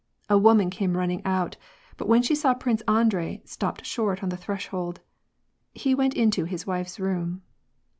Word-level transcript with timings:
A 0.31 0.35
woman 0.39 0.71
came 0.71 0.97
running 0.97 1.23
out, 1.25 1.57
but 1.95 2.07
when 2.07 2.23
she 2.23 2.33
saw 2.33 2.55
Prince 2.55 2.81
Andrei, 2.87 3.43
stopped 3.45 3.85
short 3.85 4.23
on 4.23 4.29
the 4.29 4.35
thresh 4.35 4.65
hold. 4.69 4.99
He 5.75 5.93
went 5.93 6.15
into 6.15 6.45
his 6.45 6.65
wife's 6.65 6.99
room. 6.99 7.43